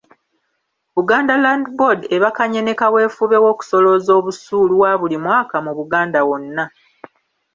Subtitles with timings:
[0.95, 6.65] Buganda Land Board ebakanye ne kaweefube w’okusolooza obusuulu wa buli mwaka mu Buganda wonna.